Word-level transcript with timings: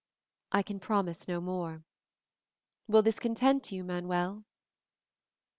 I 0.51 0.63
can 0.63 0.79
promise 0.79 1.27
no 1.27 1.39
more. 1.39 1.83
Will 2.87 3.03
this 3.03 3.19
content 3.19 3.71
you, 3.71 3.83
Manuel?" 3.83 4.45